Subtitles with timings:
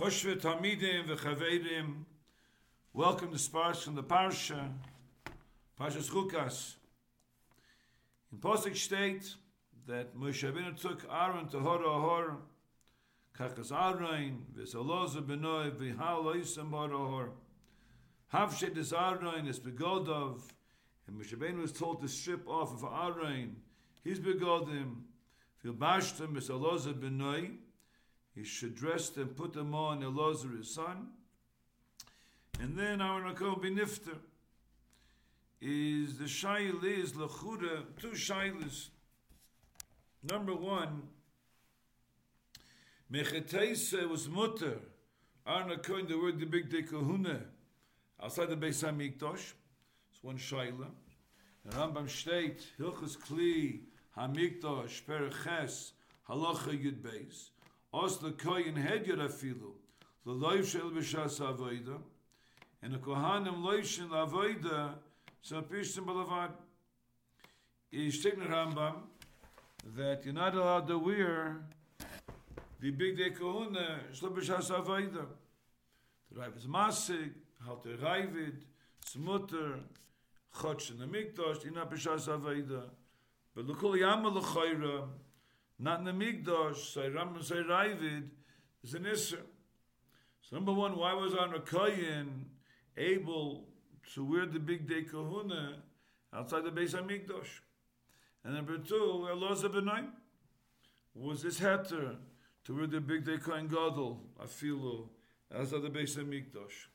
[0.00, 2.04] Choshve Talmidim v'chavedim.
[2.94, 4.70] Welcome to Sparks from the Parsha,
[5.78, 6.76] Parshas Chukas.
[8.32, 9.34] In Posik state
[9.86, 12.36] that Moshe Rabbeinu took Aaron to Hor Ahor,
[13.38, 17.28] Kachas Aaron, v'Saloza Benoi, v'Hal Oisem Hor Ahor.
[18.32, 20.40] Havshet is Aaron, is Begodov,
[21.06, 23.54] and Moshe Rabbeinu was told to strip off of Aaron,
[24.02, 24.94] his Begodim,
[25.62, 27.58] v'Bashtem, v'Saloza Benoi,
[28.34, 31.08] he should dress them, put them on Elazar his son,
[32.60, 34.16] and then our Nakol Benifter
[35.60, 38.88] is the Shail is Lachuda, two Shailas.
[40.22, 41.02] Number one,
[43.12, 44.78] Mechetese was mutter.
[45.46, 47.40] Arna coined the word the big day kahuna
[48.22, 49.54] outside the Beis Hamikdash.
[50.12, 50.86] It's one Shaila.
[51.64, 53.80] The Rambam state, Hilchus Kli,
[54.16, 55.92] Hamikdash, Periches,
[56.28, 57.50] Halacha Yud Beis.
[57.92, 59.72] Os the koyin hedyer afilu.
[60.24, 61.98] The loif shel b'shas avoida.
[62.82, 64.94] And the kohanim loif shel avoida.
[65.42, 66.50] So pishtim balavad.
[67.92, 68.94] Is taking Rambam
[69.96, 71.56] that you're not allowed to wear
[72.80, 75.26] the big day kohuna b'shas avoida.
[76.30, 77.32] The Rav is masig,
[77.66, 78.62] halt Ravid,
[79.04, 79.80] smutter,
[80.54, 82.84] chotsh in the mikdash, you're not b'shas avoida.
[83.54, 85.08] But l'kol yama l'chayra,
[85.80, 88.28] not in the Migdosh, say Ram say Ravid,
[88.84, 89.40] is an Isser.
[90.42, 92.44] So number one, why was Arna Koyin
[92.96, 93.64] able
[94.14, 95.82] to wear the big day kahuna
[96.34, 97.60] outside the Beis HaMikdosh?
[98.44, 100.06] And number two, Eloza B'nai,
[101.14, 102.16] was this heter
[102.64, 105.08] to wear the big day Kohen Gadol, Afilu,
[105.54, 106.88] outside the Beis HaMikdosh?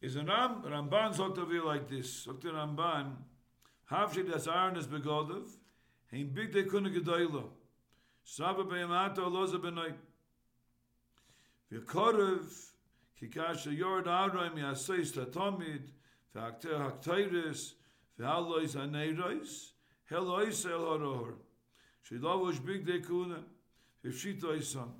[0.00, 3.16] Is a Ram, Ramban er like this, der Ramban,
[3.90, 5.46] Havshid as Aaron is begodov,
[6.12, 7.42] Hein big de kunne gedoyle.
[8.24, 9.94] Sabe bei mato loze benoy.
[11.70, 12.72] Wir korov
[13.16, 15.92] ki kash yord aroim ya seis ta tomid,
[16.34, 17.74] fakter hakteires,
[18.18, 19.72] ve allois aneiros,
[20.10, 21.34] helois el horor.
[22.02, 23.44] She lovos big de kunne,
[24.02, 24.92] if she toison.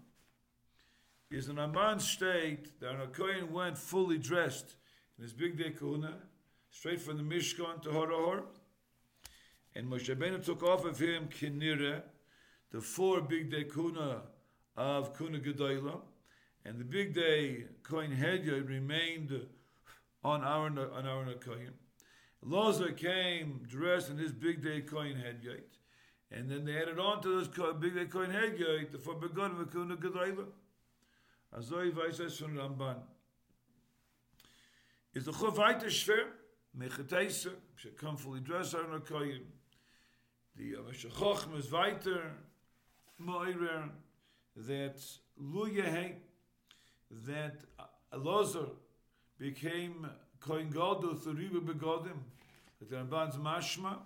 [1.30, 4.76] Is an amman state that a kohen went fully dressed
[5.16, 6.14] in his big day kuna,
[6.70, 8.42] straight from the Mishkan to Horahor,
[9.74, 12.02] and Moshe Rabbeinu took off of him kinire,
[12.72, 14.22] the four big day kuna
[14.76, 16.00] of kuna gedola,
[16.64, 19.46] and the big day kohen hedya remained
[20.24, 21.74] on our on our kohen.
[22.46, 25.60] Loza came dressed in his big day kohen hedya,
[26.32, 27.48] and then they added on to this
[27.80, 30.46] big day kohen hedya the four begotten of kuna gedola.
[31.56, 32.96] Azoi weises von Ramban.
[35.14, 36.26] Is the chov weiter schwer?
[36.78, 39.00] Mechetese, she come fully dressed on a
[40.60, 40.84] kohen.
[41.00, 42.32] the Meshachochm is weiter
[43.20, 43.88] moirer
[44.56, 45.00] that
[45.42, 46.14] Luyehe
[47.26, 47.56] that
[48.12, 48.70] Elazar
[49.38, 50.08] became
[50.40, 52.18] Kohen Gadol Thuriba Begodim
[52.78, 53.98] that the Ramban's Mashma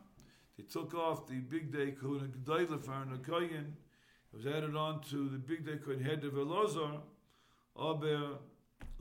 [0.57, 3.77] they took off the big day Kohen Gedoyle for a Kohen
[4.33, 7.01] it was added on to the big day Kohen head of Elazar
[7.77, 8.39] aber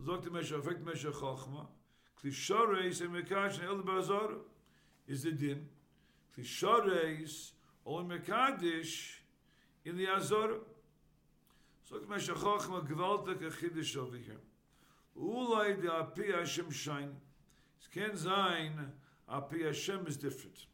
[0.06, 1.68] sagt die Meshachochm Meshachochm
[2.22, 4.38] Klishore is a Mekash El Bazar
[5.08, 5.68] is the din
[6.38, 7.52] Tishoreis,
[7.86, 9.18] Olim Mekadish,
[9.86, 10.60] in the Azor.
[11.90, 14.40] So it's my shachoch, my gewaltak a chidish over here.
[15.20, 17.10] Ulai de api Hashem shayn.
[17.10, 18.92] It can't sein,
[19.30, 20.66] api Hashem is different.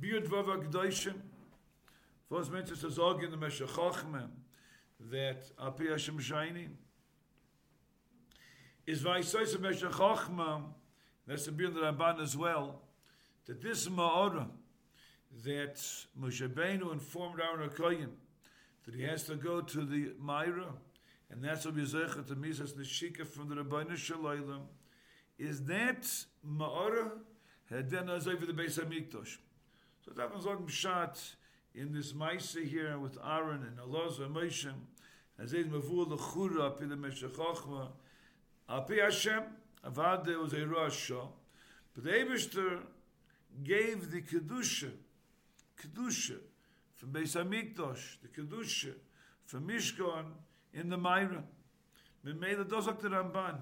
[0.00, 1.14] Biyot vava gdeishim.
[2.28, 4.30] Was meint es to zog in the Meshachoch, man,
[5.10, 6.70] that api Hashem shaynin.
[8.86, 10.64] Is vay sois so Meshachoch, man,
[11.26, 12.82] that's a biyot the Rabban as well,
[13.46, 14.46] that this Ma'ora
[15.44, 15.76] that
[16.20, 18.10] Moshe Benu informed Aaron HaKoyin
[18.86, 20.72] that he has to go to the Myra
[21.30, 24.62] and that's what Yizrecha to Mises Neshika from the Rabbeinu Shalaylam
[25.38, 26.02] is that
[26.46, 27.10] Ma'ora
[27.70, 29.38] had then over the Beis HaMikdosh.
[30.04, 31.20] So that was like shot
[31.74, 34.72] in this Maisa here with Aaron and and Moshe
[35.38, 37.88] as they mavul the Chura in the Meshachachma
[38.68, 39.42] Api Hashem
[39.84, 41.10] Avad was a Rosh
[41.94, 42.80] but the Eberster
[43.62, 44.90] gave the kedusha
[45.80, 46.38] kedusha
[46.96, 48.94] from Beis Hamikdash the kedusha
[49.44, 50.24] from Mishkan
[50.72, 51.44] in the Myra
[52.26, 53.60] Memela dozak the Ramban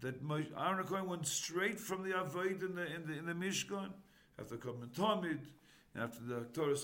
[0.00, 0.16] that
[0.58, 3.90] Aaron Cohen went straight from the Avoid in the in the in the Mishkan
[4.38, 5.40] after coming Talmud
[5.96, 6.74] after the Torah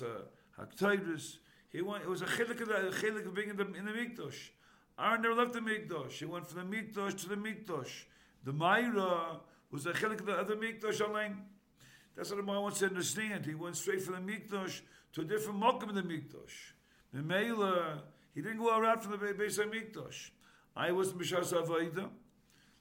[0.58, 1.38] Haktayrus
[1.70, 3.92] he went it was a chilik of a chilik of being in the in the
[3.92, 4.50] Mikdash.
[4.98, 6.12] Aaron never left the Mikdash.
[6.12, 8.04] He went from the Mikdash to the Mikdash.
[8.44, 9.38] The Myra
[9.70, 11.42] was a chilik of the Mikdash alone
[12.16, 13.46] That's what the man wants to understand.
[13.46, 14.80] He went straight from the Mikdash
[15.14, 16.74] to a different Malcolm in the Mikdash.
[17.14, 18.00] Memela,
[18.34, 20.30] He didn't go out from the Beis Hamikdash.
[20.76, 22.08] I was Bishas Avodah,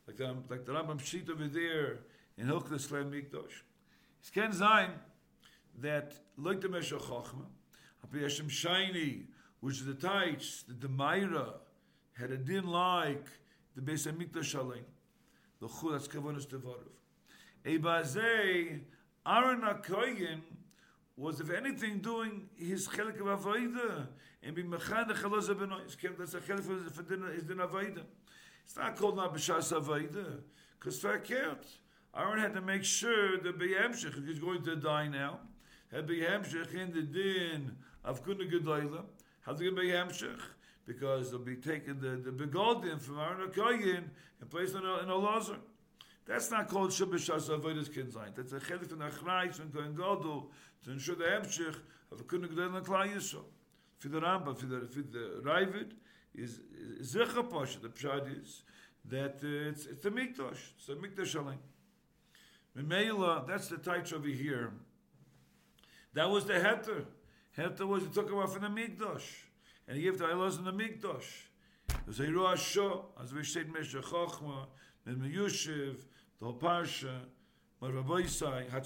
[0.08, 2.00] like the, like the Rambam sheet over there
[2.38, 3.64] in Hilchas Lehm Mikdash.
[4.34, 4.92] Kann sein
[5.82, 7.46] that like the Meshach Chochma,
[8.04, 9.24] Api Hashem Shiny,
[9.60, 11.54] which is the Taich, the Demaira,
[12.14, 13.26] had a din like
[13.76, 14.86] the Beis Hamikdash Shalem.
[15.60, 16.94] The Chul, that's Kavonis Tevarov.
[17.66, 18.82] Ebazei,
[19.26, 20.42] Aaron HaKoyin,
[21.20, 24.08] was if anything doing his chelik of avodah
[24.42, 26.18] and be mechad the chalaz benois.
[26.18, 28.02] That's a chelik for din is din.
[28.64, 30.40] It's not called not b'shas avodah
[30.80, 31.66] because verkehrt.
[32.16, 35.42] Aaron had to make sure that Beyamshich, if he's going to die now,
[35.92, 39.04] had Beyamshich in the din of Kuna Gedoyla,
[39.46, 40.40] have to get Beyamshich,
[40.88, 44.04] because they'll be taking the, the Begodim from Aaron HaKoyin
[44.42, 45.58] and placed in a, in a Lazar.
[46.30, 48.36] That's not called Shabbat Avodas Kinzain.
[48.36, 50.52] That's a chelik from Achrayis and Kohen Gadol
[50.86, 51.76] to ensure the Hemshich
[52.12, 53.46] of Kuna Gedoyla and Klai Yisrael.
[53.98, 55.94] For the Rambam, for the, for the Ravid,
[56.36, 56.60] is
[57.02, 58.62] Zecha Pasha, the Pshad is,
[59.06, 61.58] that uh, it's, it's a Mikdash, it's a Mikdash Shalim.
[62.78, 64.72] Memela, that's the taich over here.
[66.14, 67.06] That was the heter.
[67.58, 69.26] Heter was he took about from the Mikdash.
[69.88, 71.48] And he gave the Eilos in the Mikdash.
[71.90, 74.68] It was a Ruah Shah, as we said, Meshach Chochma,
[75.08, 75.96] Mem Yushiv,
[76.40, 77.26] der parsha,
[77.80, 78.86] ba boy sai hat.